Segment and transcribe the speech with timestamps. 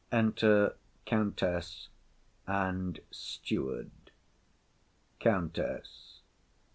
[0.11, 1.89] Enter Countess
[2.47, 3.91] and Steward.
[5.19, 6.21] COUNTESS.